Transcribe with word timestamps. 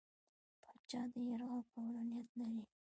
پاچا 0.61 1.01
د 1.11 1.13
یرغل 1.27 1.61
کولو 1.71 2.01
نیت 2.09 2.29
لري. 2.39 2.63